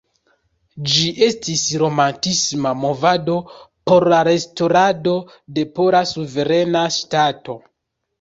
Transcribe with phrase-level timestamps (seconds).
[0.91, 3.35] Ĝi estis Romantisma movado
[3.91, 5.13] por la restaŭrado
[5.59, 7.59] de Pola suverena ŝtato.